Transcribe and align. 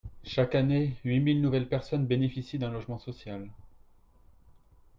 Chaque 0.23 0.55
année, 0.55 0.95
huit 1.05 1.19
mille 1.19 1.41
nouvelles 1.43 1.69
personnes 1.69 2.07
bénéficient 2.07 2.57
d’un 2.57 2.71
logement 2.71 2.97
social. 2.97 3.47